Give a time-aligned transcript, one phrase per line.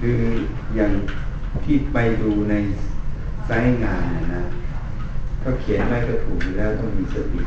[0.00, 0.20] คือ
[0.74, 0.92] อย่าง
[1.64, 2.54] ที่ไปดูใน
[3.46, 4.42] ไซต์งานนะนะ
[5.42, 7.40] ก็เขียนไว้ก็ถูกแล้วต้องมีสติ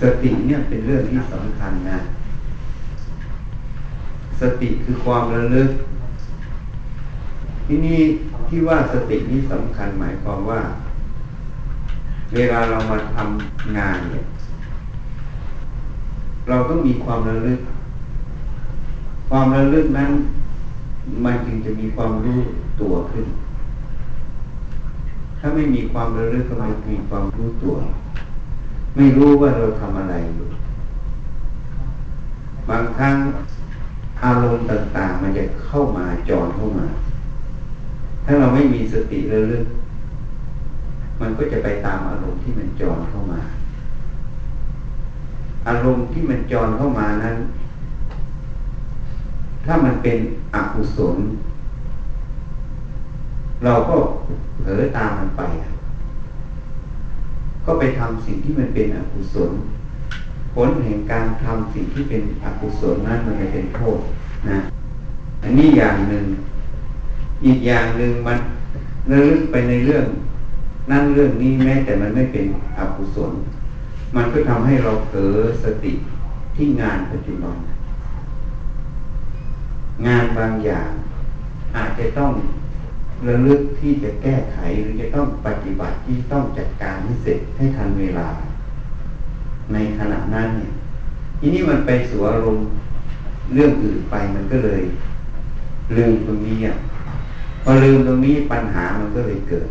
[0.00, 1.98] สติเนี่ยเป็นเรื่องที่สำคัญนะ
[4.40, 5.70] สติคือความระลึก
[7.66, 8.00] ที่นี่
[8.48, 10.60] ที่ว่าสตินี้สำคัญหมายความว่า
[12.34, 14.24] เวลาเรามาทำงานเนี่ย
[16.48, 17.60] เราต้องมีความระลึก
[19.28, 20.10] ความระลึกนั้น
[21.24, 22.38] มันจึงจะมีความรู้
[22.80, 23.26] ตัวขึ้น
[25.38, 27.76] ถ้าไม่มีความระลึกก็ไม่มีความรู้ตัว
[28.96, 30.48] ไม่รู้ว่าเราทำอะไรอยู่
[32.68, 33.16] บางครั้ง
[34.24, 36.86] อารมณ์ต่างๆ มันจะเข้ามาจอนเข้ามา
[38.24, 39.64] ถ้าเราไม่มีสติระลึก
[41.20, 43.40] มันก็จะไปตามอารมณ์ที่มันจอนเข้ามา
[45.68, 47.36] อารมณ์ที่มันจอนเข้ามานั้น
[49.64, 50.18] ถ้ามันเป็น
[50.54, 51.16] อกุศล
[53.64, 53.96] เราก็
[54.60, 55.42] เผลอตามมันไป
[57.64, 59.52] ก็ไปทำสิ่งที่มันเป็นอกุศล
[60.54, 63.98] ผลแห่งการทำสิ่งที่เป็นอกุศลนั้นมันจะเป็นโทษ
[64.48, 64.58] นะ
[65.42, 66.24] อันนี้อย่างหนึ่ง
[67.44, 68.38] อีกอย่างหนึ่งมัน
[69.10, 70.06] ระลึกไปในเรื่อง
[70.90, 72.46] นั่นเรื่องนี้แม้แต่มันไม่เป็น
[72.78, 73.32] อกุศล
[74.16, 75.92] มันก็ทำให้เราเผลอสติ
[76.56, 77.56] ที่งานปัจจุบัน
[80.06, 80.90] งานบางอย่าง
[81.76, 82.32] อาจจะต้อง
[83.28, 88.28] ระลึกที่จะแก้ไขหรือจะต้องปฏิบัติที่ต้องจัดการให้เสร็จให้ทันเวลา
[89.72, 90.72] ในขณะนั้นเนี่ย
[91.38, 92.64] ทีนี้มันไปสู่อารมณ์
[93.54, 94.82] เรื่องอื่นไปมันก็เลย
[95.96, 96.74] ลืมตรงนี้อะ
[97.62, 99.68] พอลืมตรงนี้ปัญหามันก็เลยเกิด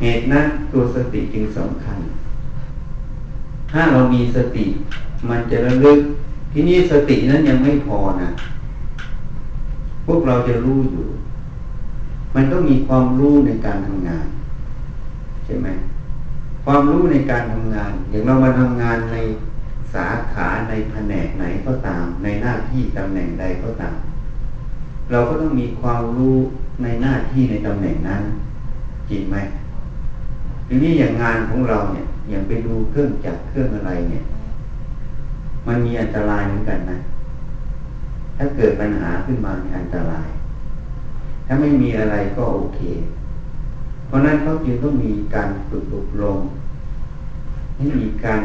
[0.00, 1.98] เหตุนั้นตัวสติจึงสำคัญ
[3.70, 4.64] ถ้าเรามีสติ
[5.28, 6.00] มันจะระลึก
[6.56, 8.30] ที่นี่สตินั้นยังไม่พอนะ
[10.06, 11.06] พวกเราจะรู้อยู่
[12.34, 14.26] มันต้องมีความรู้ในการทำงาน
[15.44, 15.68] ใช่ไหม
[16.64, 19.16] ความรู้ในการทำงาน อย่างเรามาทำงานใน
[19.94, 23.96] สาขาในแผนกไหนก็ตาม ในหน้าที่ตำแหน่งใดก็ตาม
[25.10, 26.36] เราก็ต้องมีความรู้
[26.82, 28.22] ในหน้าที่ในตำแหน่งนั้น
[29.10, 29.36] จริงไหม
[30.66, 34.22] ทีนี้อย่างงานของเราเนี่ย อย่างไปดูเครื่องจักรเครื่องอะไรเนี่ย
[35.66, 36.98] มันมีอันตรายเหมือนกันนะ
[38.36, 40.28] ถ้าเกิดปัญหาขึ้นมามีอันตราย
[41.46, 42.80] ถ้าไม่มีอะไรก็โอเค
[44.06, 46.40] เพราะนั้นเขาจึงต้องมีการฝึกอบรม
[47.74, 48.40] ให้มีการ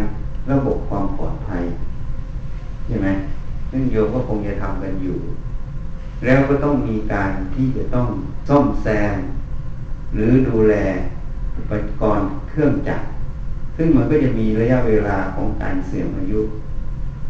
[0.51, 1.63] ระบบความปลอดภัย
[2.85, 3.07] ใช่ไหม
[3.71, 5.17] ซึ่งโยมก็คงจะทำกันอยู่
[6.25, 8.07] แล้วก็ต้องมีการที่จะต้อง
[8.49, 9.15] ซ่อมแซม
[10.13, 10.75] หรือดูแล
[11.55, 13.05] อุปกรณ์เครื่องจักร
[13.75, 16.41] ซึ่งมันก็จะมีระยะเวลาของการเสื่อมอายุ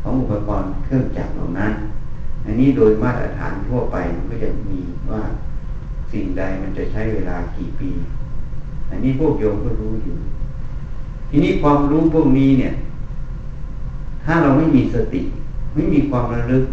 [0.01, 1.73] ของอุปกรณ์เครื่องจักรเหล่านั้น
[2.45, 4.79] อันนี้โดยมาตรฐานทั่วไปมันก็จะมี
[5.11, 5.21] ว่า
[6.11, 7.89] สิ่งใดมันจะใช้เวลากี่ปี
[8.89, 10.15] อันนี้พวกโยมก็รู้อยู่
[11.29, 12.73] ทีนี้ความรู้พวกนี้เนี่ย
[14.25, 15.21] ถ้าเราไม่มีสติ
[15.73, 16.63] ไม่มีความระลึก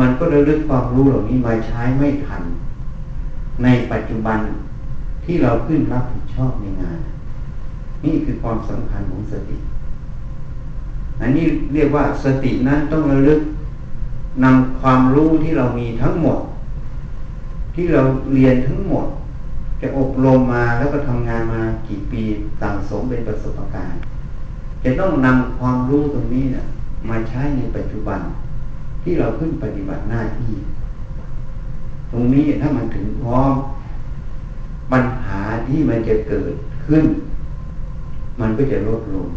[0.00, 2.42] มันก็ระลึกความรู้เหล่านี้มาใช้ไม่ทัน
[3.62, 4.38] ในปัจจุบัน
[5.24, 7.00] ที่เราขึ้นรับผิดชอบในงาน
[8.04, 9.56] นี่คือความสำคัญของสติ
[11.20, 11.44] อันนี้
[11.74, 13.40] เรียกว่าสตินั้นต้องระลึก
[14.44, 16.38] นำความรู้ที่เรามีทั้งหมด
[17.74, 18.02] ที่เรา
[18.34, 19.06] เรียนทั้งหมด
[19.80, 22.22] จะอบรมมาแล้วก็ทำงานมากี่ปี
[22.62, 24.00] ต่างสมเป็นประสบการณ์
[24.84, 26.66] จะต้องนำความรู้ตรงนี้เนะี่ย
[27.08, 28.20] มาใช้ในปัจจุบัน
[29.02, 30.54] ที่เราขึ้นปฏิบัติหน้าที่
[32.10, 33.52] ตรงนี้ถ้ามันถึงพร้อม
[34.92, 36.54] ปัญหาที่มันจะเกิด
[36.86, 37.04] ขึ้น
[38.40, 39.28] มันก็จะลดลง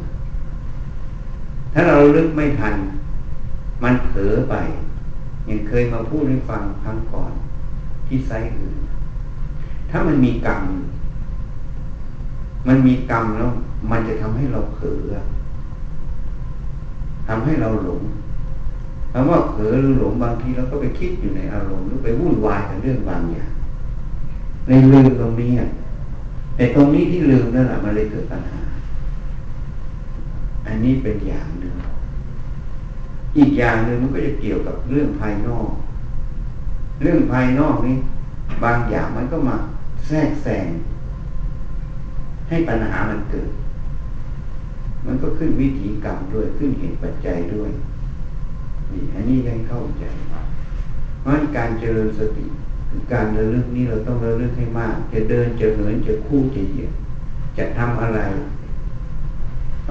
[1.74, 2.76] ถ้าเราลึกไม่ทัน
[3.84, 4.56] มันเผลอไป
[5.50, 7.32] ยังเคยมาพูดให้ฟังครั้งก่อน
[8.08, 8.78] ที่ไซต์อื่น
[9.90, 10.62] ถ้ามันมีกรรม
[12.68, 13.50] มันมีกรรมแล้ว
[13.92, 15.02] มันจะทำให้เราเผลอ
[17.28, 18.02] ทำให้เราหลง
[19.12, 23.52] คำว่าเผลอหรือหลงบางทีเราก็ไปคิดอยู่ในอารมณ์หรือไปวุ่นวายกับเรื่องบางอย่าง
[24.68, 25.52] ในลืมตรงนี้
[26.56, 28.60] แต่ตรงนี้ที่ลืมนั่นแหละมันเลยเกิดปัญหา
[30.70, 31.76] อันนี้เป็นอย่างหนึ่ง
[33.38, 35.70] อีกอย่างหนึ่งมันก็จะเกี่ยวกับเรื่องภายนอก
[37.02, 37.96] เรื่องภายนอกนี้
[38.64, 39.56] บางอย่างมันก็มา
[40.08, 40.68] แทรกแซง
[42.50, 43.50] ให้ปัญหามันเกิด
[45.06, 47.70] มันก็ขึ้นวิถีกรรมด้วยขึ้นเหตุปัจจัยด้วย
[48.92, 50.04] นี่อันนี้ยังเข้าใจ
[51.22, 52.46] เพราะการเจริญสติ
[53.12, 56.92] การระลึกนี้เราต้องระลึกให้มาก จะเดินจะเหินจะคู่จะเหยียด
[57.58, 58.20] จะทำอะไร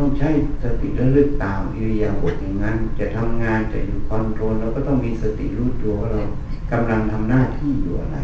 [0.00, 0.30] ต้องใช้
[0.62, 6.22] สติระลึกตามอิริยาบถอย่างนั้น จะทำงานจะอยู่คอนโทรลเราก็ต้องมีสติรู้ตัวว่าเรา
[6.72, 8.18] กำลังทำหน้าที่อยู่อะไร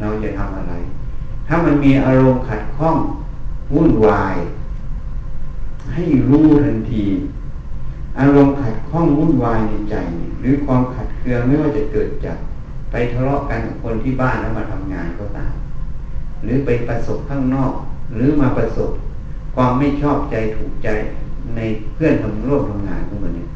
[0.00, 0.74] เราจะทำอะไร
[1.48, 2.96] ถ้ามันมีอารมณ์ขัดข้อง
[3.74, 4.36] วุ่นวาย
[5.92, 7.04] ให้รู้ทันที
[8.18, 9.96] อารมณ์ขัดข้องวุ่นวายในใจ
[10.40, 12.38] หรือความขัดเคืองไม่ว่าจะเกิดจาก
[12.90, 15.54] ไปทะเลาะกันกับคนที่บ้านแล้วมาทำงานก็ตาม
[16.44, 17.72] หรือไปประสบข้างนอก
[18.14, 18.90] หรือมาประสบ
[19.60, 20.88] ความไม่ชอบใจถูกใจ
[21.56, 21.60] ใน
[21.94, 23.48] เพื่อนทำร่วมทำงานของมันเนี่ย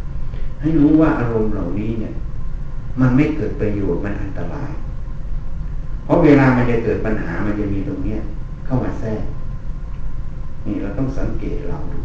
[0.60, 2.12] ให้รู้ว่าอารมณ์เหล่านี้เนี่ย
[3.00, 4.70] มันไม่เกิดประโยชน์มันอันตราย
[6.04, 8.18] เพราะเวลามันจะเกิดปัญหามันจะมีตรงเนี้ย
[8.64, 9.22] เข้ามาแทรก
[10.66, 11.98] นี่เราต้องสังเกตเราดู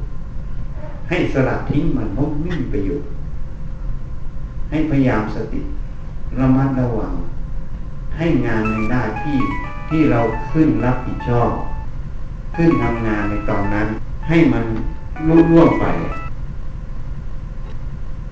[1.09, 3.09] ให้สลัดทิ้งมันเพราะไม่มีประโยชน์
[4.71, 5.61] ให้พยายามสติ
[6.39, 7.13] ระมัดระวัง
[8.17, 9.37] ให้งานในหน้าที่
[9.89, 10.19] ที่เรา
[10.51, 11.51] ขึ้นรับผิดชอบ
[12.59, 13.87] ขึ้นทำงานในตอนนั้น
[14.27, 14.65] ให้มัน
[15.27, 15.85] รุ่ร่วงไป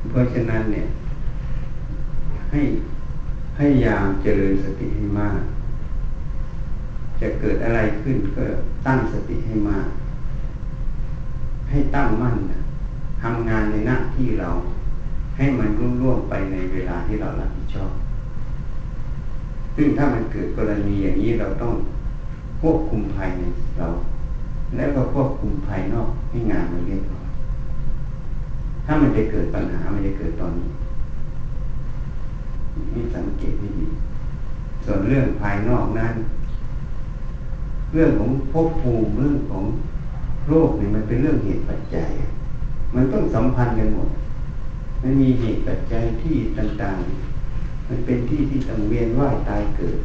[0.09, 0.87] เพราะฉะนั้นเนี่ย
[2.51, 2.61] ให้
[3.57, 5.39] พยายามเจริญสติให้มาก
[7.21, 8.43] จะเกิดอะไรขึ้นก็
[8.85, 9.87] ตั้งสติให้มาก
[11.69, 12.59] ให้ตั้งมั่นนะ
[13.21, 14.49] ทำงานในหน้าที่เรา
[15.37, 17.91] ให้มันรุ่ร่วงไปในเวลาที่เรารับผิดชอบ
[19.75, 21.73] ซึ่งถ้ามันเกิดกรณีอย่างนี้เราต้อง
[22.61, 23.41] ควบคุมภายใน
[23.79, 23.87] เรา
[24.75, 27.27] แล้วก็ควบคุมภายนอกให้งานมันเรียบร้อย
[28.85, 30.69] ถ้ามันจะเกิดปัญหามันจะเกิดตอนนี้
[32.93, 33.85] นี่สังเกตให้ดี
[34.85, 36.13] ส่วนเรื่องภายนอกนั้น
[37.93, 39.63] เรื่องของภพภูมิเรื่องของ
[40.47, 42.09] โรคเนี่ยมันเป็นเรื่องเหตุปัจจัย
[42.95, 44.09] มันต้องสัมพันธ์กันหมด
[45.01, 49.97] มันมีเหตุปัจจัยที่ต่างๆ มันเป็นที่ที่ต้องเวียนว่ายตายเกิด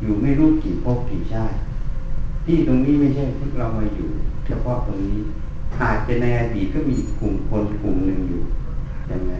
[0.00, 1.56] อยู่ไม่รู้กี่ภพกี่ชาติ
[2.50, 4.08] ที่ตรงนี้ไม่ใช่พวกเรามาอยู่
[4.46, 5.20] เฉพาะตรงนี้
[5.80, 8.40] อาจจะในอดีตก็มีกลุ่มคนกลุ่มหนึ่งอยู่
[9.10, 9.32] ยังไง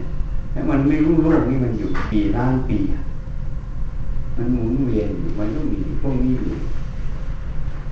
[0.51, 2.77] แต่มันไม่รู้โลกนี้มันอยู่ปีล้านปี
[4.37, 6.51] มันหมุนเวียนอยู่มันต้องมีพวกนี้อยู่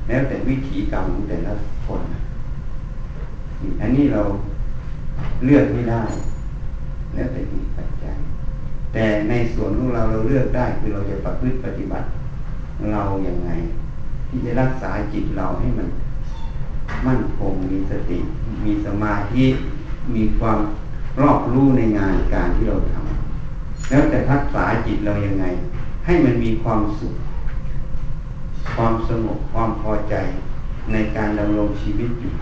[0.07, 1.53] แล้วแต่วิถีกรรมของแต่ละ
[1.85, 2.01] คน
[3.81, 4.21] อันนี้เรา
[5.45, 6.03] เลือกไม่ได้
[7.13, 8.15] แล้วแต่มีปัจจัย
[8.93, 12.05] แต่ในส่วนของเราเราเลือกได้คือเราจะประพฤติปฏิบัติ
[12.93, 13.49] เราอย่างไง
[14.27, 15.87] ที่จะรักษาจิตเราให้มัน
[17.07, 18.17] มั่นคงมีสติ
[18.65, 19.45] มีสมาธิ
[20.15, 20.59] มีความ
[21.21, 25.45] รอบรู้ในงานการที่เราทำแล้วจะรักษาจิตเรายังไง
[26.05, 27.13] ให้มันมีความสุข
[28.75, 30.15] ความสงบความพอใจ
[30.91, 32.33] ในการดำรงชีวิตอยู่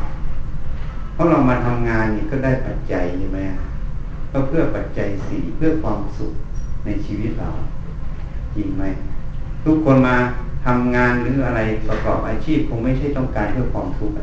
[1.14, 3.40] เพราะเรามาทำงานนี่ก็ได้ปัจจัยใช่ไหม
[4.32, 6.34] ก็เพื่อปัจจัยสี่เพื่อความสุข
[6.86, 7.50] ในชีวิตเรา
[8.56, 8.84] จริงไหม
[9.66, 10.18] ทุกคนมา
[10.66, 14.18] ทำงานหรืออะไรประกอบอาชีพคงไม่ใช่ต้องการเพื่อความทุกข์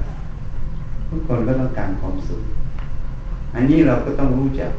[1.09, 2.43] ทุกคนก็ต้องการความสุข
[3.55, 4.71] อันนี้เราก็ต้องรู้จัก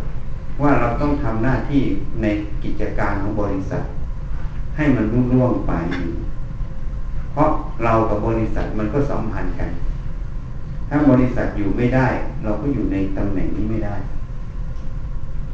[0.61, 1.81] ว่าเราต้องทำหน้าที่
[2.21, 2.25] ใน
[2.63, 3.83] กิจการของบริษัท
[4.75, 5.71] ให้มันรุ่งร่วงไป
[7.31, 7.49] เพราะ
[7.83, 9.69] เรากับบริษัทมันก็สัมพันธ์กัน
[10.89, 12.07] ถ้าบริษัทอยู่ไม่ได้
[12.43, 13.95] เราก็อยู่ในตำแหน่งนี้ไม่ได้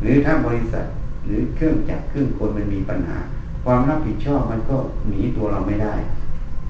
[0.01, 0.85] หรือถ้าบริษัท
[1.25, 3.17] หรือเครื่องจักรเครื่องกลมันมีปัญหา
[3.63, 4.77] ความรับผิดชอบมันก็
[5.07, 5.95] หนีตัวเราไม่ได้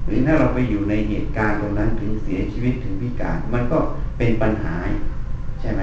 [0.06, 3.78] หรือถ้าเราไปอยู่ในเหตุการณ์ตรงนั้นถึงเสียชีวิตถึงพิการ มันก็
[4.18, 4.74] เป็นปัญหา
[5.60, 5.82] ใช่ไหม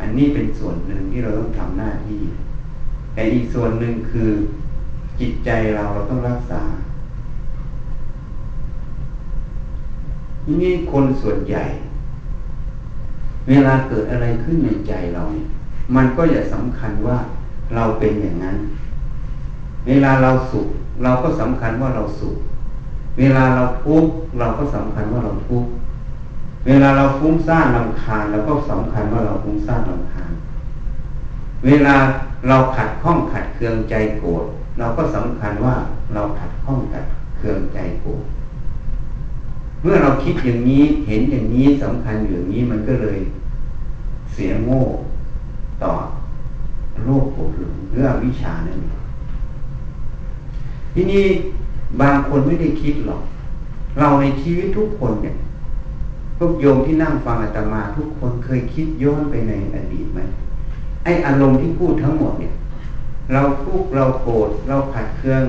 [0.00, 2.20] อันนี้เป็นส่วนหนึ่งที่เราต้องทำหน้าที่
[3.14, 4.30] แต่อีกส่วนหนึ่งคือ
[5.20, 6.62] จิตใจเราเราต้องรักษา
[10.44, 11.64] ทีนี้คนส่วนใหญ่
[13.48, 15.46] เวลาเกิดอะไรขึ้นในใจเราเนี่ย
[15.96, 17.18] มันก็อย่าสำคัญว่า
[17.74, 18.56] เราเป็นอย่างนั้น
[19.86, 20.66] เวลาเราสุข
[21.02, 22.36] เราก็สำคัญว่าเราสุข
[23.18, 25.70] เวลาเราทุกข์เราก็สำคัญว่าเราทุกข์
[26.66, 30.30] เวลาเราฟุ้งซ่านลำคาญเราก็สำคัญว่าเราฟุ้งซ่านลำคาญ
[31.66, 31.94] เวลา
[32.48, 34.44] เราขัดข้องขัดเคืองใจโกรธ
[34.78, 35.76] เราก็สำคัญว่า
[36.14, 37.04] เราขัดข้องขัด
[37.36, 38.22] เคืองใจโกรธ
[39.82, 43.18] เมื่อเราคิดอย่างนี้เห็นอย่างนี้สำคัญอย่างนี้มันก็เลย
[44.32, 44.80] เสียโง่
[45.82, 45.92] ต่อ
[47.04, 49.05] โลกโกรธหลงเรื่องวิชานั่นเอง
[50.98, 51.24] ทีนี้
[52.00, 53.20] บางคนไม่ได้คิดหรอก
[53.98, 55.34] เราในชีวิตทุกคนเนี่ย
[56.38, 60.20] พวกโยมที่นั่งฟังอาตมาทุกคนเคยคิดย้อนไปในอดีตไหม
[61.04, 62.52] ไออารมณ์ที่พูดทั้งหมดเนี่ย
[63.32, 65.42] เราทุกเราโกรธเราขัดเคือง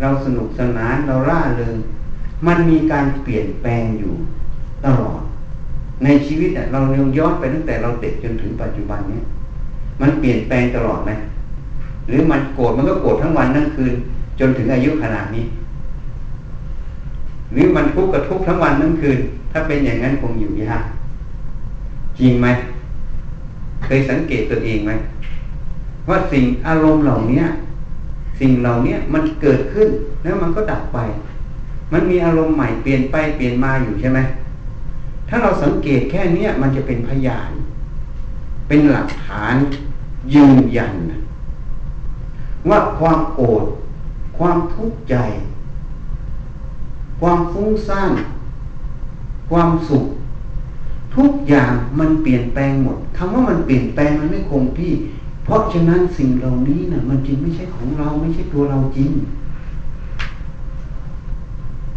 [0.00, 1.76] เราสนุกสนานเราล่าเริง
[2.46, 4.12] มันมีการเปลี่ยนแปลงอยู่
[4.84, 5.20] ตลอด
[6.04, 6.80] ในชีวิตเนี่ยเรา
[7.14, 9.24] เย้อนไปตั้งแต่เราเด็กจนถึงปัจจุบันเนี่ย
[10.00, 11.10] มันเปลี่ยนแปลงตลอดไหม
[12.08, 13.94] หรือมันโกรธมันก็โกรธทั้งวันทั้งคืน
[14.40, 15.44] จนถึงอายุขนาดนี้
[17.52, 19.18] หรือมันทุกข์กับทุกข์ทั้งวันทั้งคืน
[19.52, 20.82] ถ้าเป็นอย่างนั้นคงอยู่ยาก
[22.18, 22.46] จริงไหม
[23.84, 24.92] เคยสังเกตตัวเองไหม
[26.08, 27.42] ว่าสิ่งอารมณ์เหล่านี้
[28.40, 29.88] สิ่งเหล่านี้มันเกิดขึ้น
[30.22, 30.98] แล้วมันก็ดับไป
[31.92, 34.18] มันมีอารมณ์ใหม่เปลี่ยนไปเปลี่ยนมาอยู่ใช่ไหม
[35.28, 37.50] ถ้าเราสังเกตแค่นี้มันจะเป็นพยาน
[38.68, 39.54] เป็นหลักฐาน
[40.34, 40.94] ยืนยัน
[42.68, 43.64] ว่าความโกรธ
[44.38, 45.16] ความทุกข์ใจ
[47.20, 48.12] ความฟุ้งซ่าน
[49.50, 50.04] ความสุข
[51.16, 54.92] ทุกอย่างมันเปลี่ยนแปลงหมดคำว่ามันเปลี่ยนแปลงมันไม่คงที่
[55.44, 59.10] เพราะฉะนั้นสิ่งเหล่านี้นะ่ะ มันจึงไม่ใช่ของเราไม่ใช่ตัวเราจริง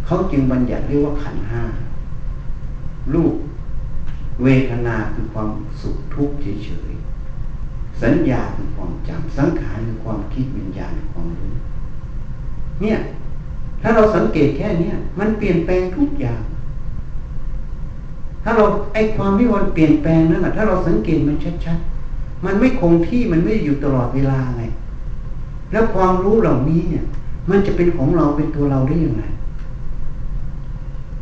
[0.06, 1.62] เขาจึงบัญญัติเรียกว่าขันห้า
[3.14, 3.34] รูป
[4.42, 11.52] เวทนาคือความสุขทุกข์เฉยๆสัญญาคือความจำสังขารคือความคิดวิญญาณความรู้
[12.80, 12.98] เนี่ย
[13.82, 16.40] ถ้าเราสังเกตแค่เนี้ยมันเปลี่ยนแปลงทุกอย่าง
[18.42, 18.64] ถ้าเรา
[18.94, 24.62] ไอความที่มันเปลี่ยนแปลงนั่นแหะถ้าเราสังเกตมันชัดๆมันไม่คงที่มันไม่อยู่ตลอดเวลาไง
[25.72, 27.04] แล้วความรู้เหล่านี้เนี่ย
[27.50, 29.22] มันจะเป็นของเราเป็นตัวเราได้ยังไง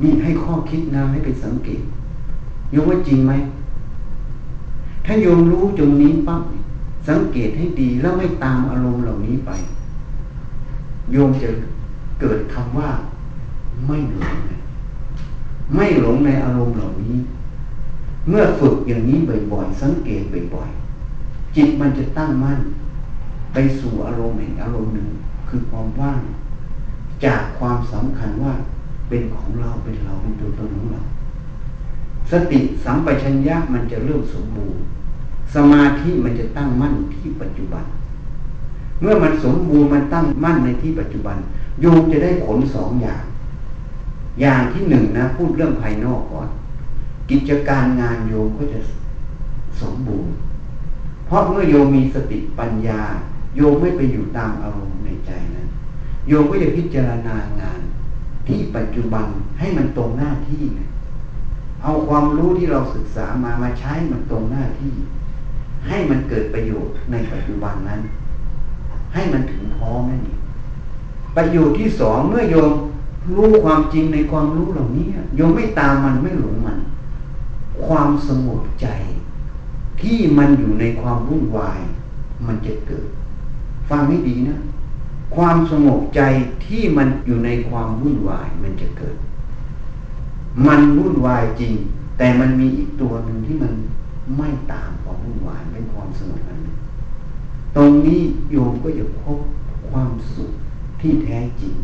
[0.02, 1.82] นี่ให้ข้อคิดนะให้ไปสังเกต
[2.70, 3.32] โยมว่าจริงไหม
[5.04, 6.42] ถ้าโยมรู้ตรงนี้ปั๊บ
[7.08, 9.50] สังเกตให้ดีแล้วไม่ตามอารมณ์เหล่านี้ไป
[11.12, 11.48] โยมจะ
[12.20, 12.90] เกิดคำว่า
[13.86, 14.34] ไม่หลง
[15.74, 17.16] ไม่หลงในอารมณ์เหล่านี้
[18.28, 19.18] เมื่อฝึกอย่างนี้
[19.52, 20.22] บ่อยๆสังเกต
[20.54, 22.58] บ่อยๆจิตมันจะตั้งมั่น
[23.52, 25.08] ไปสู่อารมณ์แห่งอารมณ์หนึ่ง
[25.48, 26.20] คือความว่าง
[27.24, 28.54] จากความสำคัญว่า
[29.08, 31.02] เป็นของเราเป็นเราเป็นตัวตนของเรา
[32.30, 34.82] สติสัมปชัญญะมันจะเริ่มสมบูรณ์
[35.54, 37.84] สมาธิมันจะตั้งมั่นที่ปัจจุบัน
[39.00, 41.36] เมื่อมันสมบูรณ์มันตั้งมั่นในที่ปัจจุบัน
[41.80, 43.24] โยมจะได้ผลสองอย่าง
[44.40, 46.48] อย่างที่หนึ่งนะ พูดเรื่องภายนอกก่อน
[47.30, 48.80] กิจการงานโยมก็จะ
[49.80, 50.32] สมบูรณ์
[51.26, 53.00] เพราะเมื่อโยมมีสติปัญญา
[53.56, 55.66] โยมไม่ไปอยู่ตามอารมณ์ในใจนะ
[56.28, 57.80] โยมก็จะพิจารณางาน
[58.46, 59.26] ที่ปัจจุบัน
[59.58, 60.64] ให้มันตรงหน้าที่
[61.82, 64.94] เอาความรู้ที่เราศึกษามามาใช้มันตรงหน้าที่
[65.88, 68.00] ให้มันเกิดประโยชน์ในปัจจุบันนั้น
[69.14, 70.38] ให้มันถึงพร้อมนั่นเอง
[71.36, 72.72] ประโยชน์ที่สองเมื่อโยม
[73.36, 76.78] รู้ความจริงในความรู้เหล่านี้โยมไม่ตามมันไม่หลงมัน
[77.86, 78.86] ความสงบใจ
[80.00, 81.80] ที่มันอยู่ในความวุ่นวาย
[82.46, 83.06] มันจะเกิด
[83.88, 84.58] ฟังให้ดีนะ
[85.34, 86.20] ความสงบใจ
[86.66, 89.16] ที่มันอยู่ในความวุ่นวายมันจะเกิด
[90.66, 91.72] มันวุ่นวายจริง
[92.18, 93.72] แต่มันมีอีกตัวหนึ่งที่มัน
[94.36, 96.60] ไม่ตามความวุ่นวายเป็นความสงบนั้น
[97.76, 99.38] ตรงนี้โยมก็จะพบ
[99.90, 100.50] ความสุข
[101.00, 101.74] ที่แท้จริง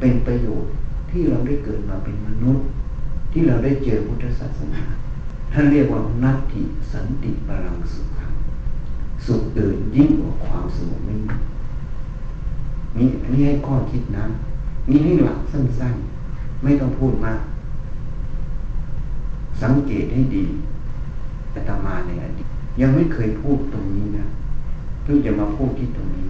[0.00, 0.70] เป็นประโยชน์
[1.10, 2.64] ที่เราได้เกิดมาเป็นมนุษย์
[3.32, 4.82] ที่เราได้เจอพุทธศาสนา
[5.52, 6.62] ท่านเรียกว่านัตติ
[6.92, 8.32] สันติบาลังสุขัง
[9.26, 11.34] สุขอื่นยิ่งกว่าความสงบไม่มี
[12.98, 14.24] นี่อันนี้ให้ข้อคิดนะ
[14.88, 17.40] นี่ให้หลักสั้นๆ ไม่ต้องพูดมาก
[19.62, 20.44] สังเกตให้ดี
[21.54, 22.46] อาตมาในอดีต
[22.80, 24.26] ยังไม่เคยพูดตรงนี้นะ
[25.06, 26.26] เพิ่งจะมาพูดที่ตรงนี้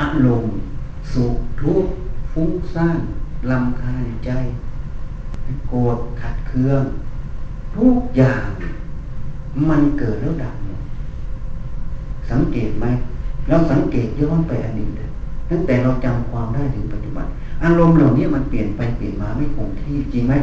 [0.00, 0.54] อารมณ์
[1.12, 1.92] สุขทุกข์
[2.32, 2.98] ฟุ้งซ่าน
[3.50, 4.30] ลำคาญใจ
[5.68, 6.82] โกรธขัดเคือง
[7.76, 8.46] ทุกอย่าง
[9.68, 10.82] มันเกิดแล้วดับหมด
[12.30, 12.86] สังเกตไหม
[13.48, 14.90] เราสังเกตย้อนไปอดีต
[15.50, 17.26] ตั้งแต่เราจำความได้ถึงปัจจุบัน
[17.64, 20.34] อารมณ์เหล่านี้มันเปลี่ยนไปเปลี่ยนมาไม่คงที่จริงไหม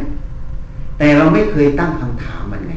[0.97, 2.73] แต่เราไม่เคยตั้งคำถามมันไง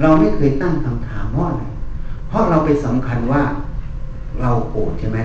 [0.00, 1.64] เราไม่เคยตั้งคำถามเพราอะไร
[2.34, 3.42] ราะเราไปสำคัญว่า
[4.40, 5.18] เราโกรธใช่ไหม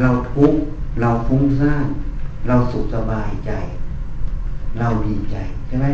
[0.00, 0.58] เราทุกข์
[1.00, 1.86] เราฟุ้งซ่าน
[2.48, 3.50] เราสุขสบายใจ
[4.78, 5.36] เราดีใจ
[5.68, 5.86] ใช่ไหม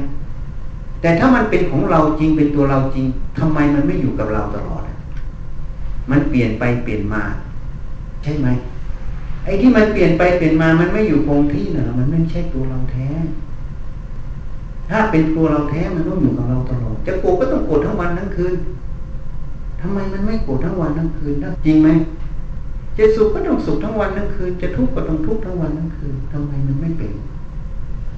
[1.00, 3.06] แต่ถ้ามันเป็นของเราจริงเป็นตัวเราจริง
[3.38, 4.82] ทำไมมันไม่อยู่กับเราตลอด
[6.10, 7.22] มันเปลี่ยนไปเปลี่ยนมา
[8.22, 8.48] ใช่ไหม
[9.44, 13.08] ไอ้ที่มันเปลี่ยนไปเปลี่ยนมามันไม่อยู่คงที่นะมันไม่ใช่ตัวเราแท้
[14.90, 18.54] ถ้าเป็นตัวเราแท้มันต้องอยู่กับเราตลอด จะโกรธก็ต้องโกรธทั้งวันทั้งคืน
[19.80, 21.88] ทำไมมันไม่โกรธทั้งวันทั้งคืนจริงไหม
[22.98, 27.12] จะสุขก็ต้องสุขทั้งวันทั้งคืน จะทุกข์ก็ต้องทุกข์ทั้งวันทั้งคืนทำไมมันไม่เป็น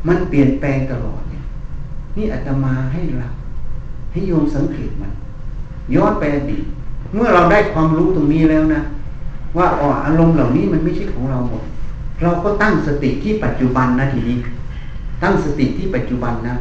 [0.08, 1.42] มันเปลี่ยนแปลงตลอดเนี่ย
[2.16, 3.34] นี่อาตมาให้หลัก
[4.12, 5.12] ให้โยมสังเกตมัน
[5.94, 6.64] ย้อนไปอดีต
[7.14, 8.80] เมื่อเราได้ความรู้ตรงนี้แล้วนะ
[9.56, 11.62] ว่าอ๋ออารมณ์เหล่านี้มันไม่ใช่ของเราหมด
[12.22, 14.38] เราก็ตั้งสติที่ปัจจุบันนะทีนี้
[15.22, 16.54] ตั้งสติที่ปัจจุบันนะ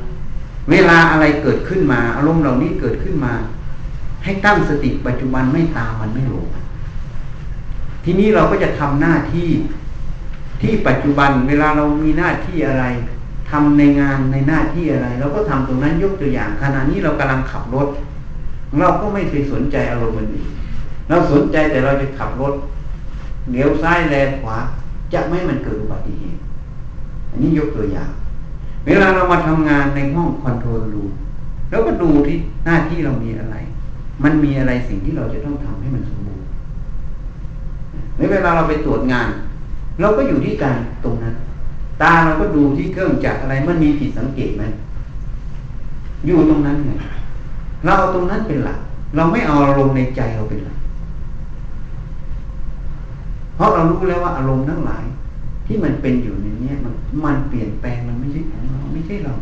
[0.71, 3.33] เวลาอะไรเกิดขึ้นมา อารมณ์เหล่านี้เกิดขึ้นมา
[4.23, 6.47] ให้ตั้งสติปัจจุบันไม่ตามมันไม่หลง
[8.03, 9.49] ทีนี้เราก็จะทำหน้าที่
[10.61, 12.85] ที่ปัจจุบันเวลาเรามีหน้าที่อะไร
[13.49, 17.88] ททำในงานในหน้าที่อะไรเราก็ทำตรงนั้นยกตัวอย่างขณะนี้เรากำลังขับรถ
[18.79, 20.47] เราก็ไม่ไปสนใจอารมณ์มันอีก
[21.09, 22.53] เราสนใจแต่เราจะขับรถ
[23.51, 24.57] เลี้ยวซ้ายแลขวา
[25.13, 26.39] จะไม่มันเกิดอุบัติเหตุ
[27.29, 28.11] อันนี้ยกตัวอย่าง
[28.85, 31.11] เวลาเรามาทำงานในห้องคอนโทรลรูม
[31.69, 32.35] แล้วก็ดูที่
[32.65, 33.55] หน้าที่เรามีอะไร
[34.23, 36.47] มันมีอะไรสิ่งที่เราจะต้องทำให้มันสมบูรณ์
[38.17, 39.29] ในเวลาเราไปตรวจงาน
[39.99, 41.35] เราก็อยู่ที่การตรงนั้น
[42.01, 44.63] ตาเราก็ดูที่เครื่องจักรอะไร มันมีผิดสังเกตไหม
[46.25, 46.91] อยู่ตรงนั้นไง
[47.83, 48.79] เราเอาตรงนั้นเป็นหลัก
[49.15, 50.77] เราไม่เอาอารมณ์ในใจเราเป็นหลัก
[53.55, 55.05] เพราะเรารู้แล้วว่าอารมณ์ทั้งหลาย
[55.65, 56.93] ที่มันเป็นอยู่ในนี้มัน
[57.25, 59.33] มันเปลี่ยนแปลงมันไม่ใช่ของเราไม่ใช่เรา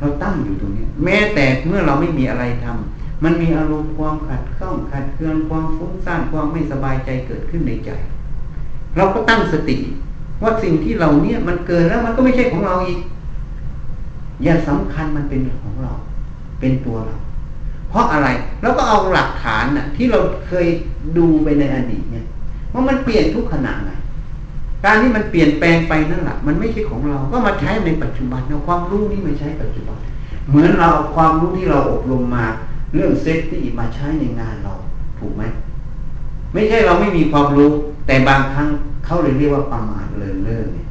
[0.00, 7.90] เราตั้งอยู่ตรงนี้ แม้แต่เมื่อเราไม่มีอะไรทำ มันมีอารมณ์ความขัดข้องขัดเคืองความฟุ้งซ่านความไม่สบายใจเกิดขึ้นในใจ
[8.96, 9.76] เราก็ตั้งสติ
[10.42, 13.00] ว่าสิ่งที่เราเนี่ยมันเกิดแล้วมันก็ไม่ใช่ของเราอีก
[14.44, 15.92] อย่าสำคัญมันเป็นของเรา
[16.60, 17.16] เป็นตัวเรา
[17.90, 18.28] เพราะอะไร
[18.62, 20.66] แล้วก็เอาหลักฐานน่ะ ที่เราเคย
[21.18, 22.26] ดูไปในอดีตเนี่ย
[22.72, 23.90] ว่ามันเปลี่ยนทุกขณะไง
[24.84, 29.98] การที่มันเปลี่ยนแปลงไปนั่นแหละมันไม่ใช่ของเรา ก็มาใช้ในปัจจุบันเอาความรู้นี้มาใช้ปัจจุบัน
[30.48, 32.46] เหมือนเราความรู้ที่เราอบรมมา
[32.94, 34.74] เรื่อง safety มาใช้ในงานเรา
[35.18, 35.42] ถูกไหม
[36.52, 37.72] ไม่ใช่เราไม่มีความรู้
[38.06, 38.68] แต่บางครั้ง
[39.04, 40.88] เขาเลยเรียกว่าประมาทเลินเล่อเนี่ย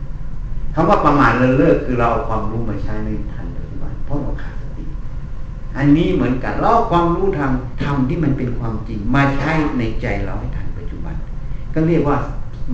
[0.74, 4.86] คำว่าประมาทเลินเล่อคือเราเอาความรู้มาใช้ในทันปัจจุบันเพราะเราขาดสติ
[5.77, 7.51] อันนี้เหมือนกันเราเอาความรู้ทาง
[7.84, 11.15] ธรรมที่มันเป็นความจริง มาใช้ในใจเราให้ทันปัจจุบัน
[11.74, 12.17] ก็เรียกว่า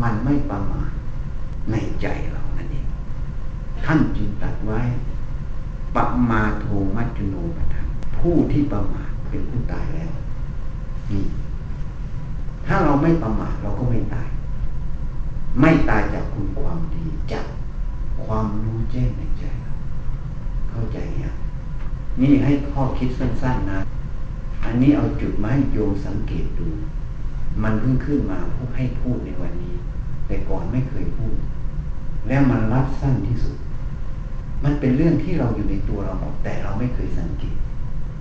[0.01, 0.91] มันไม่ประมาท
[1.71, 2.85] ในใจเรานั่นเอง
[3.85, 4.81] ท่านจึงตัดไว้
[5.95, 5.97] ป
[6.29, 6.65] มาโท
[6.95, 10.11] มัจจุโนปทังผู้ที่ประมาท เป็นผู้ตายแล้ว
[11.11, 11.23] นี่
[12.65, 14.29] ถ้าเราไม่ประมาทเราก็ไม่ตาย
[15.61, 17.45] ไม่ตายจากคุณความดีจาก
[18.25, 19.73] ความรู้แจ้งในใจเรา
[20.69, 21.35] เข้าใจยัง
[22.21, 23.79] นี่ให้ข้อคิดสั้นๆนะ
[24.63, 26.67] อันนี้เอาจุดมาให้โยมสังเกตดู
[27.63, 29.75] มันเพิ่งขึ้นมาพูดให้พูดในวันนี้
[30.27, 31.35] แต่ก่อนไม่เคยพูด
[32.27, 33.57] แล้วมันรับสั้นที่สุด
[34.63, 37.57] มันเป็นเรื่องที่เราอยู่ในตัวเราหมดแต่เราไม่เคยสังเกต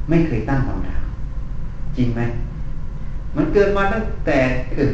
[0.09, 1.05] ไม่เคยตั้งคำถาม
[1.97, 2.21] จริงไหม
[3.37, 4.38] มันเกิดมาตั้งแต่
[4.75, 4.90] เกิด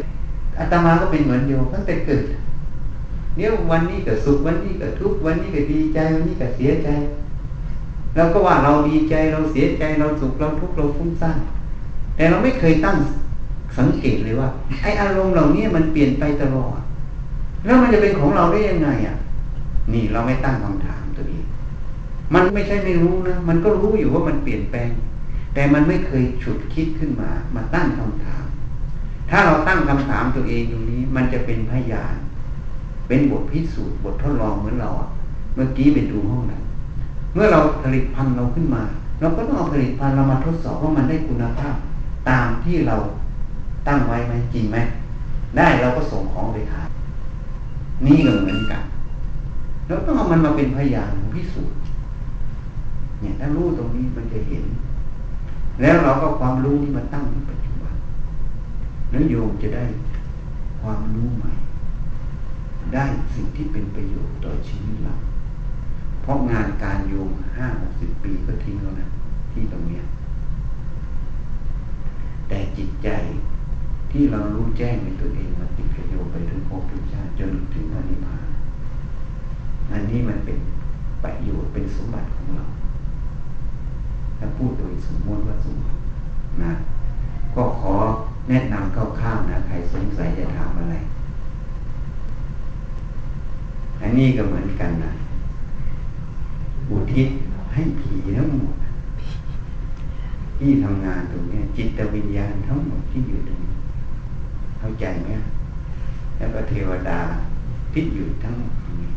[0.58, 2.24] อาตมาก็เป็นเหมือนโยมตั้งแต่เกิด
[3.36, 6.88] เนี่ยวันนี้ก็สุขวันนี้ก็ทุกข์วันนี้ก็ดีใจวันนี้ก็เสียใจ
[8.16, 11.38] เราก็ว่าเราดีใจเราเสียใจเราสุขเราทุกข์เราฟุ้งซ่าน
[12.16, 12.96] แต่เราไม่เคยตั้ง
[13.78, 14.48] สังเกตเลยว่า
[14.82, 16.78] ไออารมณ์เหล่านี้มันเปลี่ยนไปตลอด
[17.64, 19.16] แล้วมันจะเป็นของเราได้ยังไงอะ
[19.92, 21.01] นี่เราไม่ตั้งคำถาม
[22.34, 24.90] มันไม่ใช่ไม่รู้นะ มันก็รู้อยู่ว่ามันเปลี่ยนแปลง
[25.54, 28.44] แต่มันไม่เคยฉุดคิดขึ้นมา มาตั้งคำถาม
[29.30, 32.14] ถ้าเราตั้งคำถามตัวเองตรงนี้ มันจะเป็นพยาน
[33.08, 34.90] เป็นบทพิสูจน์บททดลองเหมือนเรา
[35.54, 36.62] เมื่อกี้ไปดูห้องนั้น
[37.34, 38.82] เมื่อเราผลิตภัณฑ์เราขึ้นมา
[39.20, 41.74] เราก็ต้องเอาผลิตภัณฑ์เรามาทดสอบว่ามันได้คุณภาพ
[42.28, 42.96] ตามที่เรา
[43.88, 44.76] ตั้งไว้ไหมจริงไหม
[45.56, 46.88] ได้เราก็ส่งของไปขาย
[48.06, 48.82] นี่ก็เหมือนกัน
[49.86, 51.76] เราต้องเอามันมาเป็นพยานพิสูจน์
[53.22, 54.64] เนี่ยถ้ารู้ตรงนี้มันจะเห็น
[55.80, 57.94] แล้วเราก็ความรู้นี้มาตั้งที่ปัจจุบัน
[59.10, 59.84] แล้วโยมจะได้
[60.80, 61.52] ความรู้ใหม่
[62.94, 63.04] ได้
[63.34, 65.14] สิ่งที่เป็นประโยชน์ต่อชีวิตเรา
[66.22, 69.08] เพราะงานการโยมห้าหกสิบปีก็ทิ้งแล้วนะ
[69.52, 70.02] ที่ตรงเนี้ย
[72.48, 73.08] แต่จิตใจ
[74.10, 78.48] ที่เรารู้แจ้งในตัวเองมันติดกระโยไปถึงภพถึงชาติจนถึงอนิพพาน
[79.92, 80.58] อันนี้มันเป็น
[81.24, 82.64] ประโยชน์เป็นสมบัติของเรา
[84.42, 85.98] ถ้าพูดโดยสมมติว่าสมบัติ
[86.62, 86.72] นะ
[87.54, 87.94] ก็ขอ
[88.48, 90.96] แนะนำคร่าวๆนะ ใครสงสัยจะถามอะไร
[94.00, 95.12] อันนี้ก็เหมือนกันนะ
[96.90, 97.28] อุทิศ
[97.74, 98.74] ให้ผีทั้งหมด
[100.58, 103.74] ที่ทำงานตรงนี้จิตวิญญาณทั้งหมดที่อยู่ตรงนี้
[104.78, 105.30] เข้าใจไหม
[106.36, 107.20] แล้วก็เทวดา
[107.92, 109.12] พิษอยู่ทั้งหมดตรงนี้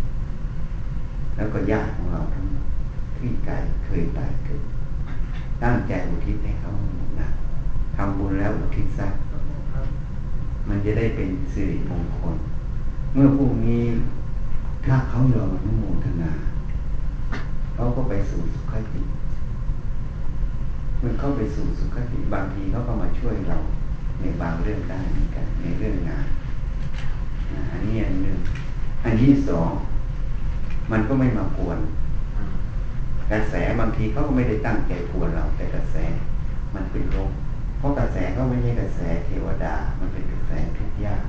[1.36, 2.66] แล้วก็ญาติของเราทั้งหมด
[3.18, 4.62] ที่กายเคยตายเกิด
[5.64, 6.70] ตั้งใจอุทิศให้เขา
[7.20, 7.28] นะ
[7.96, 9.08] ทำบุญแล้วอุทิศซะ
[10.68, 12.36] มันจะได้เป็นสิริมงคล
[13.14, 13.84] เมื่อพวกนี้
[14.86, 16.32] ถ้าเขายอมอนุโมทนา
[17.76, 19.02] เขาก็ไปสู่สุขติ
[21.00, 23.58] เมื่อเข้าไปสู่สุขติบางทีเขาก็มาช่วยเรา
[24.20, 26.28] ในบางเรื่องได้เหมือนกันในเรื่องงาน
[27.72, 28.38] อันนี้อันหนึ่ง
[29.04, 29.72] อันที่สอง
[30.92, 31.80] มันก็ไม่มากวน
[33.32, 35.96] กระแสบางทีเขาก็ไม่ได้ตั้งใจกวนเรา แต่กระแส
[36.76, 37.32] มันเป็นโรค
[37.78, 41.24] เพราะกระแสก็ไม่ใช่กระแสเทวดา มันเป็นกระแสทุกยาก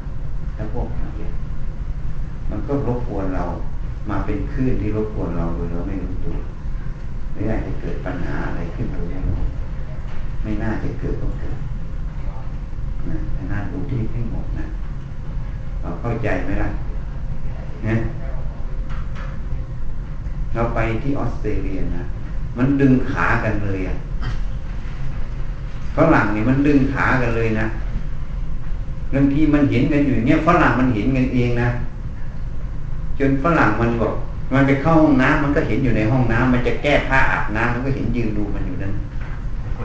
[0.55, 1.29] และพวกนี้
[2.51, 3.45] มันก็รบกวนเรา
[4.11, 6.37] มาเป็นคลื่นที่รบกวนเราโดยเราไม่รู้ตัว
[7.33, 9.39] ไม่ได้จะเกิดปัญหาอะไรขึ้นโดยไม่รู้
[10.43, 11.57] ไม่น่าจะเกิดก็เกิด
[13.09, 14.67] นะแต่น่าดูที่ให้หมดนะ
[15.81, 16.71] เราเข้าใจไหมล่ะ
[17.87, 17.97] นะ
[20.55, 22.05] เราไปที่ออสเตรเลียนะ
[22.59, 23.97] มันดึงขากันเลยอะ
[25.97, 27.67] ฝรั่งนี่มันดึงขากันเลยนะ
[29.15, 31.69] บางทีมันเห็นกันอยู่เนี่ยฝรั่งมันเห็นกันเองนะ
[33.19, 34.15] จนฝรั่งมันบอก
[34.53, 38.93] มันไปเข้าห้องน้ำมันก็เห็นอยู่ในห้องน้ำมันจะแก้ผ้าอาบน้ำมันก็เห็นยืนดูมันอยู่นั้น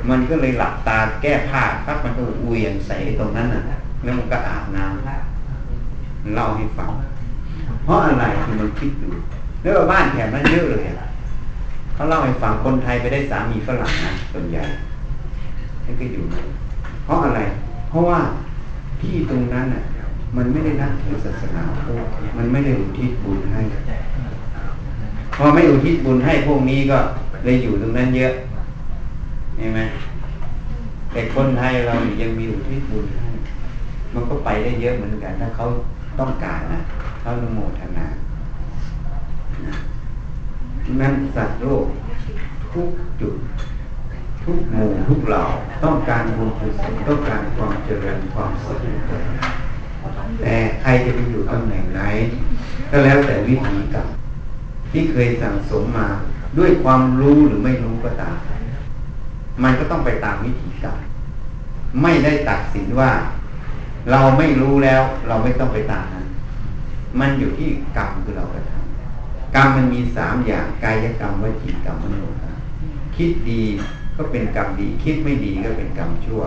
[0.10, 3.62] มันก็เลยหลับตาแก้ผ้าปั๊บมันก็เวียงใส่ตรงนั้นน่ะ
[4.04, 6.90] แล้วมันก็อาบน้ำเล่าให้ฟัง
[7.84, 8.92] เพราะอะไรคือมันคิด
[9.64, 10.82] ดูแล้วบ้านแถบนั้นเยอะเลย
[11.94, 14.64] เขาเล่าให้ฟังคนไทยไปได้สามีฝรั่งนะส่วนใหญ่
[15.84, 16.24] ให้ก็อยู่
[17.06, 17.42] เพราะอะไร
[17.90, 18.20] เพราะว่า
[19.02, 19.84] ที่ตรงนั้นน่ะ
[20.38, 22.06] มันไม่ได้นับถือศาสนาพุทธ
[22.38, 23.62] มันไม่ได้อุทิศบุญให้
[25.38, 26.98] พอไม่อุทิศบุญให้พวกนี้ก็
[27.44, 28.34] เลยอยู่ตรงนั้นเยอะ
[29.58, 29.80] เห็นไหม
[31.12, 33.30] แต่คนไทยเรายังมีอุทิศบุญให้
[34.14, 35.66] มันก็ไปได้เยอะเหมือนกัน ถ้าเขา
[36.20, 36.80] ต้องการนะ
[37.22, 38.08] เขาโมทนา
[41.00, 41.86] นั่นสัตว์โลก
[42.74, 42.90] ทุก
[43.22, 43.36] จุด
[44.44, 45.44] ทุกหมู่ทุกเหล่า
[45.84, 48.80] ต้องการบุญกุศลต้องการความเจริญความสุข
[50.42, 52.02] แต่ใครจะไปอยู่ตำแหน่งไหน
[52.90, 54.08] ก็แล้วแต่วิธีกรรม
[54.92, 56.08] ที่เคยสั่งสมมา
[56.58, 58.38] ด้วยความรู้หรือไม่รู้ก็ตาม
[59.64, 60.98] มันก็ต้องไปตามวิธีกรรม
[62.02, 63.12] ไม่ได้ตัดสินว่า
[64.12, 66.26] เราไม่รู้แล้ว เราไม่ต้องไปตามนั้น
[67.20, 68.81] มันอยู่ที่กรรมคือเรากระทำ
[69.56, 72.56] กรรมมันมีสามอย่างกายกรรมวจีกรรมมโนกรรม
[73.16, 73.64] คิดดี
[74.16, 76.42] ก็เป็นกรรมดี คิดไม่ดีก็เป็นกรรมชั่ว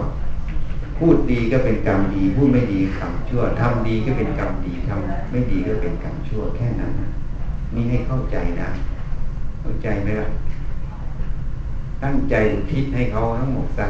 [0.98, 6.92] พูดดีก็เป็นกรรมดี พูดไม่ดีกรรมชั่วทำดีก็เป็นกรรมดีทำไม่ดีก็เป็นกรรมชั่วแค่นั้น
[7.74, 8.68] นี่ให้เข้าใจนะ
[9.60, 10.28] เข้าใจไหมล่ะ
[12.02, 13.86] ตั้งใจอุทิศให้เขาทั้งหมดซะ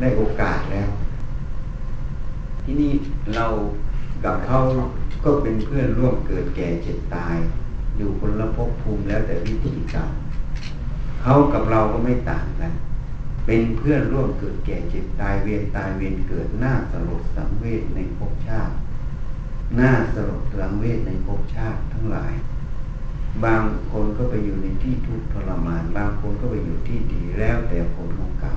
[0.00, 0.88] ได้โอกาสแล้ว
[2.64, 2.92] ที่นี่
[3.36, 3.46] เรา
[4.24, 4.56] กับเขา
[5.24, 7.36] ก็เป็นเพื่อนร่วมเกิดแก่เจ็บตาย
[7.98, 10.08] อยู่คนละภพภูมิแล้วแต่วิธีกรรม
[11.22, 12.72] เขากับเราก็ไม่ต่างกัน
[13.46, 18.74] เป็นเพื่อนร่วมเกิดแก่เจ็บตายเวียนตายเวียนเกิดหน้าสลดสังเวชในภพชาติ
[19.76, 22.32] หน้าสลดสังเวชในภพชาติทั้งหลาย
[23.44, 28.56] บางคนก็ไปอยู่ในที่ทุกข์ทรมาน บางคนก็ไปอยู่ที่ดีแล้วแต่ผลของกรรม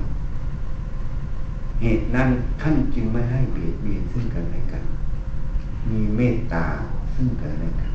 [1.80, 2.28] เหตุนั้น
[2.60, 4.84] ท่านจึงไม่ให้เบียดเบียนซึ่งกันและกัน
[5.90, 6.66] มีเมตตา
[7.14, 7.91] ซึ่งกันและกัน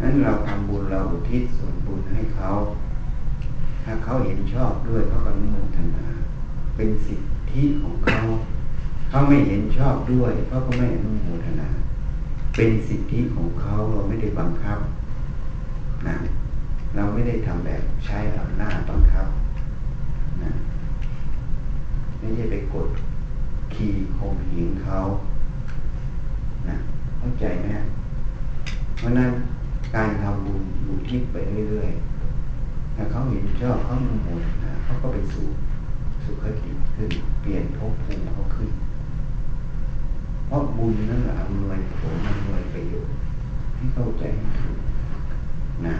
[0.00, 2.48] นั้นเราทำบุญเราอุทิศส่วนบุญให้เขา
[3.84, 6.06] ถ้าเขาเห็นชอบด้วยเขาก็นุโมทนา
[6.76, 7.20] เป็นสิท
[7.52, 8.20] ธิของเขา
[9.08, 11.68] เขาไม่เห็นชอบด้วยเขาก็ไม่อนุโมทนา
[12.56, 14.78] เป็นสิทธิของเขาเราไม่ได้บังคับ
[16.08, 16.16] นะ
[16.96, 19.26] เราไม่ได้ทำแบบใช้อำนาจบังคับ
[20.42, 20.52] นะ
[22.18, 22.88] ไม่ใช่ไปกด
[23.74, 24.98] ขี่ข่มเหงเขา
[26.68, 26.76] นะ
[27.18, 27.66] เข้าใจไหม
[28.98, 29.30] เพราะนั้น
[29.94, 31.36] การทำบุญอยู่ที่ไป
[31.70, 35.46] เรื่อยๆถ้าเขาเห็นชอบเขาโมทนาเขาก็ไปสู่
[36.24, 38.70] สุขติขึ้น เปลี่ยนภพภูมิเขาขึ้น
[40.46, 43.14] เพราะบุญนั่นแหละอำนวยผลอำนวยประโยชน์
[43.74, 44.78] ให้เข้าใจให้ถูก
[45.86, 45.96] นะ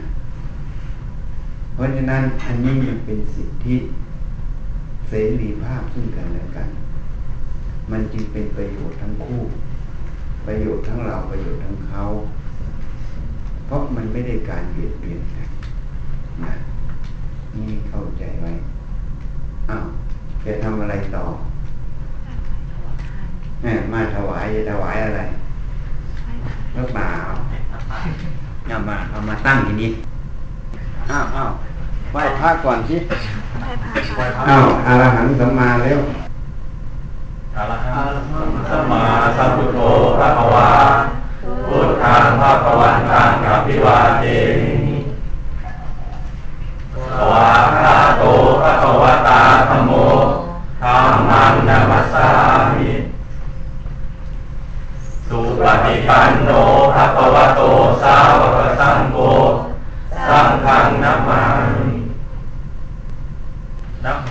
[1.74, 3.76] เพราะฉะนั้นอันนี้มันเป็นสิทธิ
[5.08, 6.68] เสรีภาพซึ่งกันและกัน
[7.90, 9.42] มันจึงเป็นประโยชน์ทั้งคู่
[10.46, 12.02] ประโยชน์ทั้งเราประโยชน์ทั้งเขา
[13.70, 15.48] เพราะมันไม่ได้การเบียดเบียนกัน
[16.44, 16.52] นะ
[17.54, 18.50] นี่เข้าใจไว้
[19.68, 19.84] อ้าว
[20.44, 21.24] จะทำอะไรต่อ
[23.62, 25.20] เนี่ยมาถวายจะถวายอะไร
[26.74, 27.32] พระป่าเอา
[28.66, 29.90] เอามาเอามาตั้งทีนี้
[31.10, 31.50] อ้าวอ้าว
[32.12, 32.96] ไหว้พระก่อนสิ
[34.48, 35.98] อ้าวอารหังสัมมาแล้ว
[37.56, 38.08] อะระหัง
[38.70, 39.02] สัมมา
[39.36, 39.78] สัมพุทโธ
[40.18, 40.99] พระภวาพุท
[42.02, 44.24] ธังพระภวันตังกัปปิวาเต
[44.84, 44.96] มิ
[47.16, 48.22] สวาคาโต
[48.62, 49.92] พระวตาธรรมโม
[50.82, 52.28] ธรรมังนามัสสา
[52.76, 52.92] มิ
[55.28, 56.50] สุปฏิปันโน
[56.94, 57.60] ภะคะวะโต
[58.02, 59.16] สาวกสังโฆ
[60.28, 61.42] สังฆังนามา
[61.86, 61.96] มิ
[64.04, 64.30] นะโม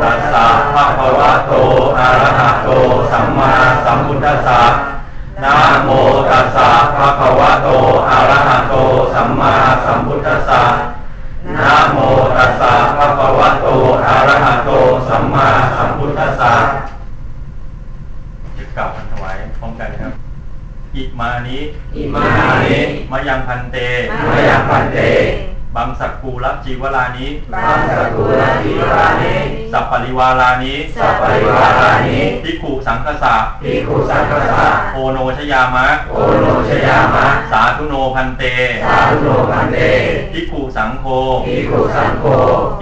[0.00, 1.52] ตัสสะภะคะวะโต
[1.98, 2.68] อะระหะโต
[3.10, 3.52] สัมมา
[3.84, 4.62] สัมพุทธัสสะ
[5.44, 5.88] นะโม
[6.30, 7.68] ตัสสะภะคะวะโต
[8.10, 8.74] อะระหะโต
[9.12, 10.62] สัมมาสัมพุทธัสสะ
[11.56, 11.96] นะโม
[12.36, 13.66] ตัสสะภะคะวะโต
[14.06, 14.70] อะระหะโต
[15.08, 16.52] สัมมาสัมพุทธัสสะ
[18.76, 20.12] กลับถวายพร้อมกันครับ
[20.96, 21.58] อิมานิ
[21.96, 22.24] อิมา
[22.64, 22.78] นิ
[23.10, 23.76] มะยังพันเต
[24.30, 24.98] มะยัง ภันเต
[25.76, 27.26] ปังสุกูละจีวะรานิ
[27.64, 29.34] ปังสุกูละจีวะรานิ
[29.72, 38.42] สะปะริวารานิ สะปะริวารานิภิกขุ สังฆัสสะภิกขุสังฆัสสะโอโณชะยามะโอโณชะยามะ สาธุโน ภันเต
[38.84, 39.78] สาธุโน ภันเต
[40.32, 41.04] ภิกขุสังโฆ
[41.46, 42.24] ภิกขุสังโฆ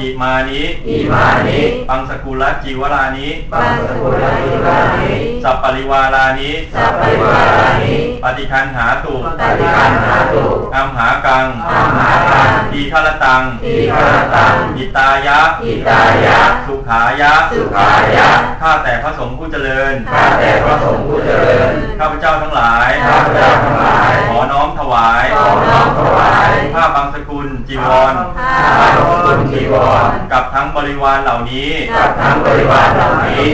[0.01, 5.13] อิมานิอิมานิ ปังสุกูละจีวะรานิ ปังสุกูละจีวะรานิ
[5.45, 18.29] สะปะริวารานิสะปะริวารานิปฏิคันหาตุปฏิคันหาตุอัมหากังอัมหากังทีฆรตังทีฆรตังอิตายะอิตายะ สุขายะ สุขายะ
[18.61, 29.75] ข้าแต่พระสงฆ์ผู้เจริญข้าแต่พระสงฆ์ผู้เจริญ ข้าพเจ้าทั้งหลาย ข้าพเจ้าทั้งหลาย ขอน้อมถวาย ขอน้อมถวาย ผ้าบางสกุลจีวรข้าพระคุณจีว
[30.07, 33.47] ร กับทั้งบริวารเหล่านี้ กับทั้งบริวารเหล่านี้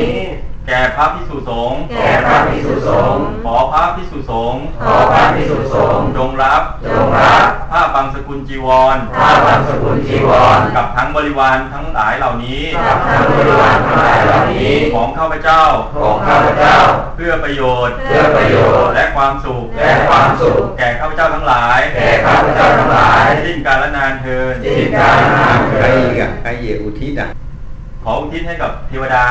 [0.68, 15.62] แก่พระพิสุสงฆ์ แก่พระภิกษุสงฆ์ ขอพระพิสุสงฆ์ ขอพระภิกษุสงฆ์ จงรับ จงรับ ผ้าบางสกุลจีวร ผ้าบางสกุลจีวร กับทั้งบริวารทั้งหลายเหล่านี้ กับทั้งบริวารทั้งหลายเหล่านี้ ของข้าพเจ้า
[16.03, 16.77] ของข้าพเจ้า
[17.17, 27.29] เพื่อประโยชน์ เพื่อประโยชน์ และความสุข และความสุข แก่ข้าพเจ้าทั้งหลาย แก่ข้าพเจ้าทั้งหลายสิ้นกาลนานเทินสิ้นกาลนานเทใครออีกญอะใครอีกอุทิศอะ
[28.05, 29.27] ขออุทิศให้กับเทวดา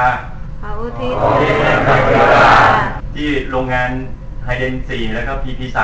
[0.64, 2.48] ขออุทิศขออุทิศให้กับเทวดา
[3.16, 3.92] ที่โรงงาน
[4.44, 5.80] ไฮเดน4แล้วก็ PP3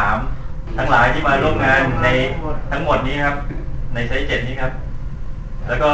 [0.78, 2.08] ทั้งหลายที่มาร่วมงานใน
[2.72, 3.38] ทั้งหมดนี้ครับ
[3.94, 4.72] ในไซต์เจ็ดนี้ครับ
[5.68, 5.90] แล้วก็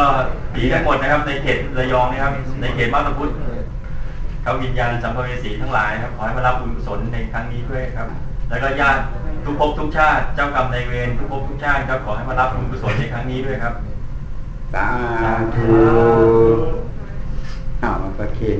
[0.53, 3.31] ผีทั้งหมดนะครับ ในเขตระยองนี่ครับ ในเขตมาตาพุทธ
[4.41, 8.07] เขาวิญญาณสัมภเวสีทั้งหลายครับขอให้มารับบุญกุศลในครั้งนี้ด้วยครับ
[8.49, 9.01] แล้วก็ญาติ
[9.43, 13.73] ทุกภพทุกชาติเจ้ากรรมนายเวรทุกภพทุกชาติครับขอให้มารับบุญกุศลในครั้งนี้ด้วยครับ
[14.73, 14.87] สา
[15.55, 15.67] ธุ
[17.79, 18.59] เอามาประเคน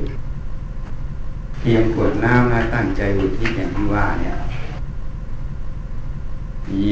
[1.60, 4.36] เพียงกรวดน้ำนะตั้งใจอุทิศอย่างที่ว่าเนี่ย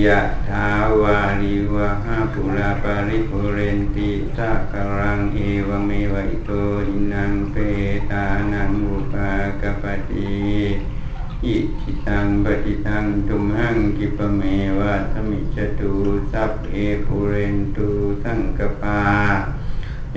[0.03, 0.67] ยะถา
[1.01, 6.51] วาริวะหาปูราปะริปูเรนติสาคะรังเอวะเมวะอิโต
[6.89, 7.55] ทินนังเป
[8.11, 10.35] ตานังอุปะกัปปะติ
[11.45, 14.41] อิจฉิตังปัตถิตังตุมหัง ขิปปะเม
[14.79, 15.93] วะสมิจตุ
[16.31, 16.67] สัพเพ
[17.05, 17.89] ปุเรนตุ
[18.23, 19.01] สังกปา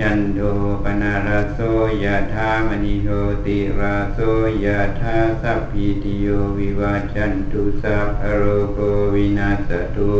[0.01, 0.39] ยันโด
[0.83, 1.59] ปนาราโส
[2.03, 3.09] ยะธามณิโย
[3.45, 4.19] ติราโส
[4.65, 8.79] ยะธาสัพพิติโยวิวาจันตุสัพพะโรโก
[9.13, 10.13] วินาศตุ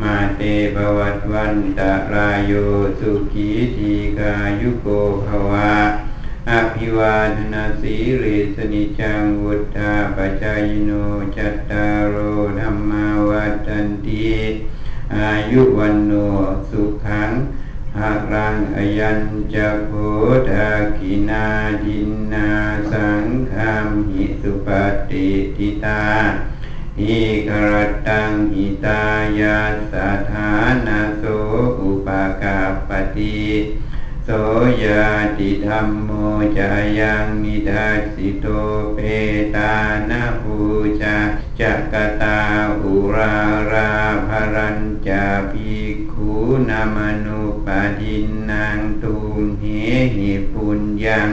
[0.00, 0.40] มาเต
[0.74, 2.52] ภวัตวันตะรายโย
[3.00, 4.86] สุขีทีกายุโก
[5.26, 5.74] ภวะ
[6.50, 10.90] อภิวาทนาสีริสนิจังวุฒาปจายโน
[11.36, 12.16] จัตตารโอ
[12.58, 14.26] ธรรมาวัฏันติ
[15.16, 16.12] อายุวันโน
[16.70, 17.30] สุขัง
[17.98, 19.20] หารังอยัญ
[19.54, 19.90] จะโพ
[20.50, 21.46] ธากินา
[21.84, 22.50] ดินนา
[22.92, 24.68] สังคามหิสุป
[25.08, 26.04] ฏิทิตา
[26.98, 27.70] หิกร
[28.08, 29.02] ตังหิตา
[29.38, 29.58] ยา
[29.92, 29.94] ส
[30.30, 30.50] ถา
[30.86, 31.22] นาโส
[31.80, 32.08] อุป
[32.42, 33.40] กาปฏิ
[34.26, 34.30] โส
[34.84, 35.08] ยา
[35.38, 36.10] ติธรรมโม
[36.58, 38.46] จายังนิทัสสิโต
[38.94, 38.98] เป
[39.56, 39.74] ตา
[40.10, 40.58] นาภู
[41.02, 41.16] จา
[41.60, 42.38] จักตา
[42.80, 43.36] อุรา
[43.72, 43.92] รา
[44.28, 46.32] ภรัญจาภิกขุ
[46.68, 49.64] นามนุปาทินนางตุมเห
[50.16, 51.28] หิปุญญัง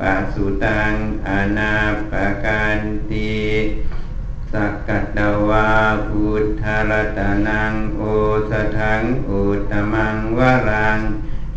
[0.00, 0.94] ปัสสุตัง
[1.28, 1.76] อนา
[2.10, 2.12] ป
[2.44, 3.38] การติ
[4.52, 5.70] สักกัตวา
[6.08, 8.02] พุทธรัตนังโอ
[8.50, 11.00] สถังอุตตมังวรัง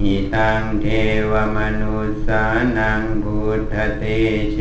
[0.02, 0.88] หิตังเท
[1.32, 2.44] วมนุสสา
[2.78, 4.04] นังพุทธเต
[4.54, 4.60] เช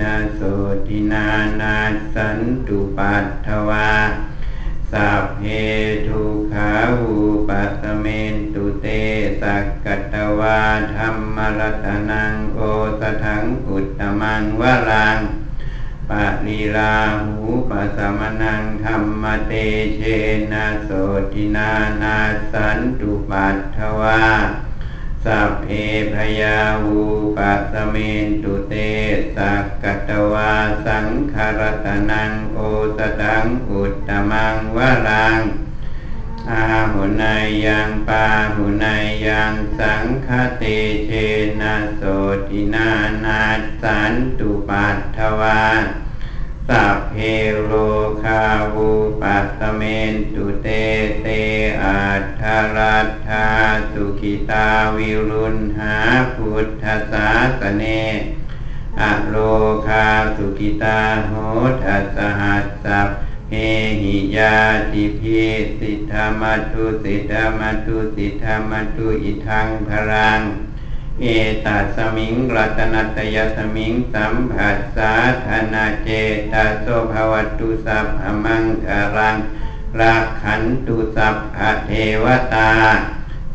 [0.00, 0.40] นะโส
[0.86, 1.26] ตินา
[1.60, 1.76] นา
[2.14, 3.92] สันตุปัตถวา
[4.92, 5.42] สัพเพ
[6.06, 6.22] ทุ
[6.52, 7.14] ขาหู
[7.48, 8.86] ปัสเมนตุเต
[9.40, 10.60] สักกัตวา
[10.96, 12.60] ธรรมรัตนังโอ
[13.00, 15.18] สถังอุตตมังวรัง
[16.08, 19.52] ปะลีลาหูปัสมนังธรรมเต
[19.96, 20.00] เช
[20.52, 20.90] นะโส
[21.32, 21.70] ตินา
[22.02, 22.16] นา
[22.52, 24.22] สันตุปัตถวา
[25.26, 25.68] สัพเพ
[26.14, 26.98] พยาหู
[27.36, 28.74] ปัสเมนตุเต
[29.36, 30.54] สักกตวา
[30.86, 32.58] สังขารตนังโอ
[32.96, 35.40] สตังอุตตมังวรัง
[36.50, 40.62] อาหุนายยังปาหุนายยังสังฆเต
[41.04, 41.08] เช
[41.60, 42.00] นะโส
[42.48, 42.90] ตินา
[43.24, 43.42] นา
[43.82, 45.62] สันตุปัตถวา
[46.68, 47.14] สัพเพ
[47.64, 47.72] โล
[48.22, 48.42] คา
[48.74, 48.95] วุ
[49.26, 50.68] ปัสเมนตุเต
[51.22, 51.26] เต
[51.82, 52.42] อัทธ
[52.76, 53.46] รัตถา
[53.92, 55.96] สุขิตาวิรุณหา
[56.34, 57.28] พุทธศา
[57.60, 57.84] สเน
[59.00, 59.36] อโล
[59.86, 61.32] คาสุขิตาโห
[61.82, 63.08] ทัสหัสสัพ
[63.50, 63.54] เฮ
[64.02, 64.56] หิยา
[64.92, 65.42] ติพิ
[65.80, 70.40] สิทธามัตุสิทธามัตุสิทธามัตุอิทังพรัง
[71.22, 71.26] เอ
[71.66, 75.12] ตัสมิงรัตนัตยสมิงสัมผัสสา
[75.46, 76.08] ธนาเจ
[76.52, 79.36] ตโสภวตุสัพพมังคารัง
[80.00, 81.90] รักขันตุสัพพเท
[82.24, 82.72] วตา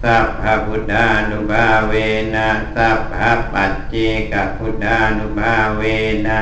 [0.03, 1.93] สัพพพุทธานุภาเว
[2.35, 3.15] นะสัพพ
[3.53, 3.95] ปัจเจ
[4.31, 5.81] กพุทธานุภาเว
[6.27, 6.39] นะ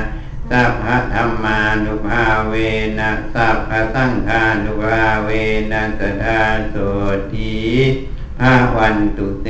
[0.50, 2.54] สัพพธรรมานุภาเว
[3.00, 5.30] นะสัพพสังฆานุภาเว
[5.72, 6.76] นะสทาโส
[7.34, 7.58] ที
[8.44, 9.50] อาวันตุเต